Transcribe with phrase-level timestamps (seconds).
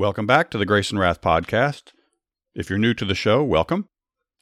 [0.00, 1.92] Welcome back to the Grace and Wrath podcast.
[2.54, 3.84] If you're new to the show, welcome.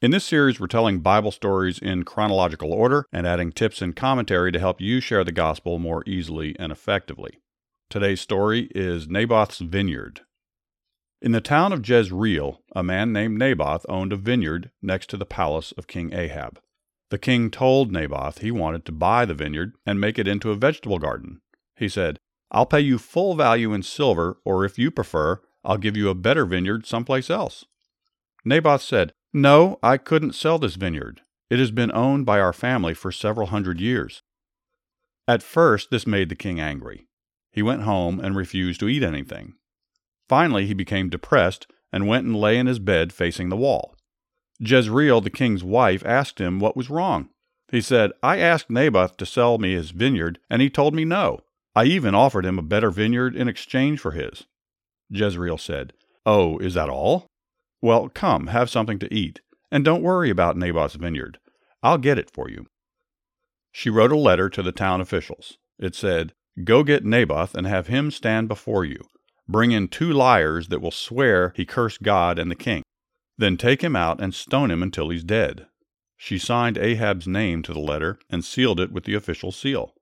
[0.01, 4.53] In this series, we're telling Bible stories in chronological order and adding tips and commentary
[4.53, 7.41] to help you share the gospel more easily and effectively.
[7.91, 10.21] Today's story is Naboth's vineyard.
[11.21, 15.27] In the town of Jezreel, a man named Naboth owned a vineyard next to the
[15.27, 16.61] palace of King Ahab.
[17.11, 20.55] The king told Naboth he wanted to buy the vineyard and make it into a
[20.55, 21.41] vegetable garden.
[21.75, 22.20] He said,
[22.53, 26.14] I'll pay you full value in silver, or if you prefer, I'll give you a
[26.14, 27.64] better vineyard someplace else.
[28.45, 31.23] Naboth said, No, I couldn't sell this vineyard.
[31.50, 34.23] It has been owned by our family for several hundred years.
[35.27, 37.06] At first, this made the king angry.
[37.53, 39.55] He went home and refused to eat anything.
[40.28, 43.95] Finally, he became depressed and went and lay in his bed facing the wall.
[44.61, 47.31] Jezebel, the king's wife, asked him what was wrong.
[47.70, 51.41] He said, I asked Naboth to sell me his vineyard, and he told me no.
[51.75, 54.47] I even offered him a better vineyard in exchange for his.
[55.11, 55.92] Jezebel said,
[56.27, 57.27] Oh, is that all?
[57.81, 61.39] Well, come, have something to eat, and don't worry about Naboth's vineyard.
[61.83, 62.67] I'll get it for you.
[63.73, 65.59] She wrote a letter to the town officials.
[65.78, 66.33] It said,
[66.65, 69.00] Go get Naboth and have him stand before you.
[69.48, 72.83] Bring in two liars that will swear he cursed God and the king.
[73.39, 75.67] Then take him out and stone him until he's dead.
[76.17, 79.95] She signed Ahab's name to the letter and sealed it with the official seal.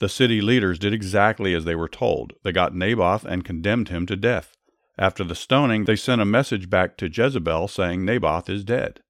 [0.00, 2.32] The city leaders did exactly as they were told.
[2.42, 4.56] They got Naboth and condemned him to death.
[4.98, 9.00] After the stoning, they sent a message back to Jezebel saying Naboth is dead.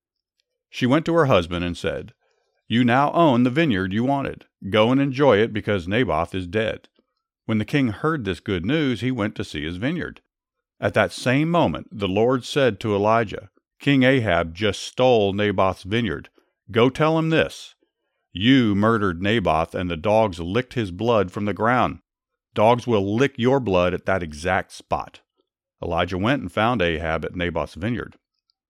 [0.70, 2.12] She went to her husband and said,
[2.68, 4.46] You now own the vineyard you wanted.
[4.70, 6.88] Go and enjoy it because Naboth is dead.
[7.46, 10.20] When the king heard this good news, he went to see his vineyard.
[10.80, 16.30] At that same moment, the Lord said to Elijah, King Ahab just stole Naboth's vineyard.
[16.70, 17.73] Go tell him this
[18.34, 22.00] you murdered Naboth, and the dogs licked his blood from the ground.
[22.52, 25.20] Dogs will lick your blood at that exact spot.
[25.80, 28.16] Elijah went and found Ahab at Naboth's vineyard.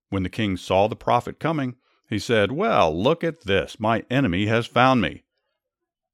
[0.09, 1.75] When the king saw the prophet coming,
[2.07, 3.79] he said, Well, look at this.
[3.79, 5.23] My enemy has found me.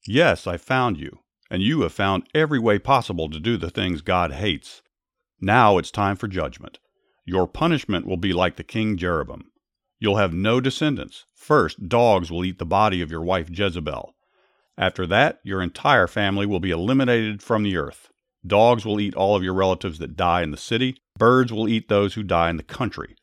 [0.08, 1.20] Yes, I found you,
[1.50, 4.82] and you have found every way possible to do the things God hates.
[5.42, 6.80] Now it's time for judgment.
[7.26, 9.51] Your punishment will be like the king Jeroboam.
[10.02, 11.26] You'll have no descendants.
[11.36, 14.16] First, dogs will eat the body of your wife Jezebel.
[14.76, 18.10] After that, your entire family will be eliminated from the earth.
[18.46, 20.98] Dogs will eat all of your relatives that die in the city.
[21.20, 23.16] Birds will eat those who die in the country.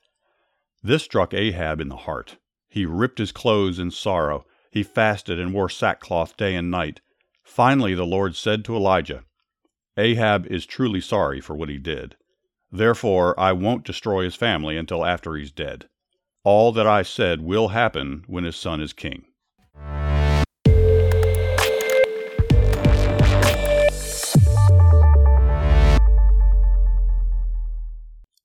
[0.80, 2.36] This struck Ahab in the heart.
[2.68, 4.46] He ripped his clothes in sorrow.
[4.70, 7.00] He fasted and wore sackcloth day and night.
[7.42, 9.24] Finally, the Lord said to Elijah,
[9.96, 12.14] Ahab is truly sorry for what he did.
[12.70, 15.88] Therefore, I won't destroy his family until after he's dead.
[16.50, 19.26] All that I said will happen when his son is king.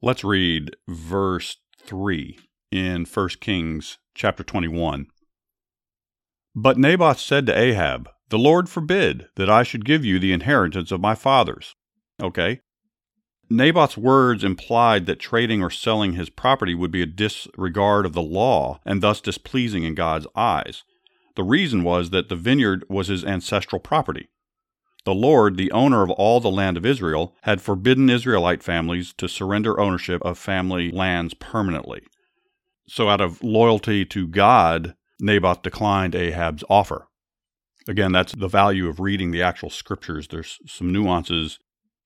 [0.01, 2.37] Let's read verse 3
[2.73, 5.07] in 1 Kings chapter 21.
[6.53, 10.91] But Naboth said to Ahab, The Lord forbid that I should give you the inheritance
[10.91, 11.73] of my fathers.
[12.21, 12.59] Okay,
[13.55, 18.21] Naboth's words implied that trading or selling his property would be a disregard of the
[18.21, 20.83] law and thus displeasing in God's eyes.
[21.35, 24.27] The reason was that the vineyard was his ancestral property.
[25.05, 29.27] The Lord, the owner of all the land of Israel, had forbidden Israelite families to
[29.27, 32.01] surrender ownership of family lands permanently.
[32.87, 37.07] So, out of loyalty to God, Naboth declined Ahab's offer.
[37.87, 40.27] Again, that's the value of reading the actual scriptures.
[40.27, 41.59] There's some nuances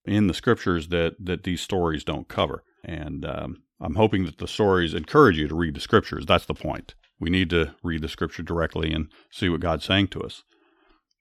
[0.08, 2.64] in the scriptures that that these stories don't cover.
[2.84, 6.26] And um, I'm hoping that the stories encourage you to read the scriptures.
[6.26, 6.96] That's the point.
[7.20, 10.44] We need to read the scripture directly and see what God's saying to us.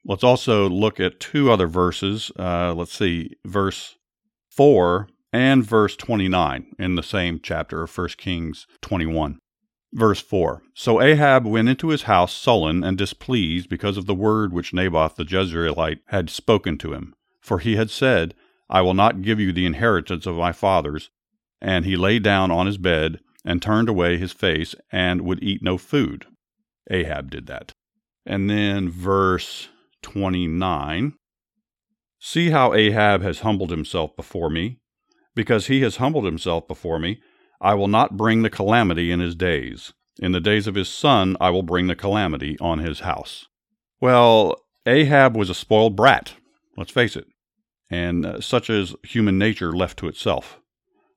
[0.05, 2.31] Let's also look at two other verses.
[2.39, 3.97] Uh, let's see, verse
[4.51, 9.39] 4 and verse 29 in the same chapter of 1 Kings 21.
[9.93, 14.53] Verse 4 So Ahab went into his house sullen and displeased because of the word
[14.53, 17.15] which Naboth the Jezreelite had spoken to him.
[17.41, 18.35] For he had said,
[18.69, 21.11] I will not give you the inheritance of my fathers.
[21.61, 25.63] And he lay down on his bed and turned away his face and would eat
[25.63, 26.27] no food.
[26.91, 27.73] Ahab did that.
[28.25, 29.69] And then verse
[30.03, 31.15] 29
[32.19, 34.79] See how Ahab has humbled himself before me.
[35.35, 37.21] Because he has humbled himself before me,
[37.61, 39.93] I will not bring the calamity in his days.
[40.19, 43.47] In the days of his son, I will bring the calamity on his house.
[44.01, 46.35] Well, Ahab was a spoiled brat,
[46.77, 47.27] let's face it,
[47.91, 50.61] and uh, such is human nature left to itself.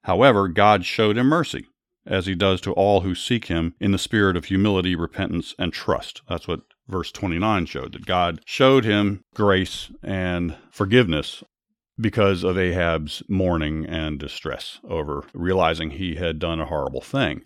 [0.04, 1.66] However, God showed him mercy,
[2.06, 5.74] as he does to all who seek him in the spirit of humility, repentance, and
[5.74, 6.22] trust.
[6.28, 11.44] That's what verse 29 showed, that God showed him grace and forgiveness
[12.00, 17.44] because of Ahab's mourning and distress over realizing he had done a horrible thing.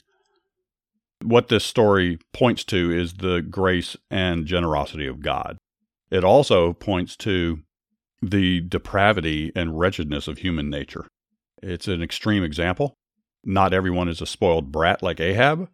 [1.24, 5.58] What this story points to is the grace and generosity of God.
[6.12, 7.60] It also points to
[8.30, 11.08] the depravity and wretchedness of human nature.
[11.62, 12.94] It's an extreme example.
[13.44, 15.70] Not everyone is a spoiled brat like Ahab,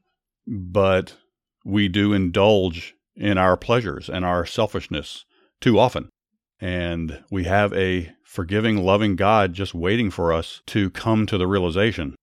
[0.47, 1.15] but
[1.63, 5.25] we do indulge in our pleasures and our selfishness
[5.61, 6.09] too often.
[6.59, 11.47] And we have a forgiving, loving God just waiting for us to come to the
[11.47, 12.15] realization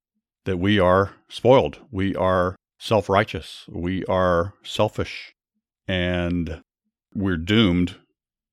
[0.44, 1.79] that we are spoiled.
[1.90, 3.64] We are self righteous.
[3.69, 5.32] We are selfish.
[5.88, 6.62] And
[7.14, 7.96] we're doomed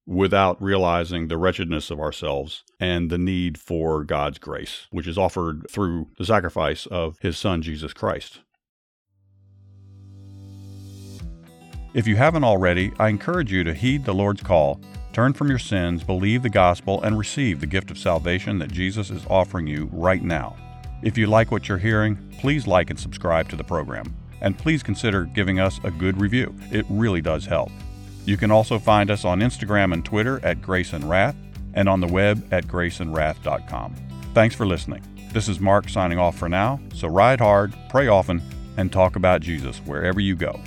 [0.06, 5.66] without realizing the wretchedness of ourselves and the need for God's grace, which is offered
[5.70, 8.40] through the sacrifice of His Son, Jesus Christ.
[11.94, 14.82] If you haven't already, I encourage you to heed the Lord's call,
[15.14, 19.12] turn from your sins, believe the gospel, and receive the gift of salvation that Jesus
[19.12, 20.56] is offering you right now.
[21.04, 24.16] If you like what you're hearing, please like and subscribe to the program.
[24.42, 26.54] And please consider giving us a good review.
[26.72, 27.72] It really does help.
[28.26, 31.36] You can also find us on Instagram and Twitter at Grace and Wrath
[31.74, 33.96] and on the web at graceandwrath.com.
[34.34, 35.04] Thanks for listening.
[35.34, 38.42] This is Mark signing off for now, so ride hard, pray often,
[38.78, 40.60] and talk about Jesus wherever you go.